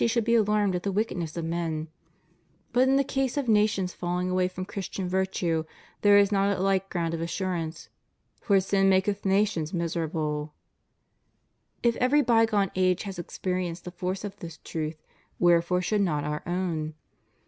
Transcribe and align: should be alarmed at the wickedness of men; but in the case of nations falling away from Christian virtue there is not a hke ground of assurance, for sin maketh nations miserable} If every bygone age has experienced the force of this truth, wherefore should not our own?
should 0.07 0.23
be 0.25 0.33
alarmed 0.33 0.73
at 0.75 0.81
the 0.81 0.91
wickedness 0.91 1.37
of 1.37 1.45
men; 1.45 1.87
but 2.73 2.89
in 2.89 2.95
the 2.95 3.03
case 3.03 3.37
of 3.37 3.47
nations 3.47 3.93
falling 3.93 4.31
away 4.31 4.47
from 4.47 4.65
Christian 4.65 5.07
virtue 5.07 5.63
there 6.01 6.17
is 6.17 6.31
not 6.31 6.57
a 6.57 6.59
hke 6.59 6.89
ground 6.89 7.13
of 7.13 7.21
assurance, 7.21 7.87
for 8.41 8.59
sin 8.59 8.89
maketh 8.89 9.25
nations 9.25 9.75
miserable} 9.75 10.55
If 11.83 11.95
every 11.97 12.23
bygone 12.23 12.71
age 12.75 13.03
has 13.03 13.19
experienced 13.19 13.85
the 13.85 13.91
force 13.91 14.23
of 14.23 14.35
this 14.37 14.57
truth, 14.63 15.03
wherefore 15.37 15.83
should 15.83 16.01
not 16.01 16.23
our 16.23 16.41
own? 16.47 16.95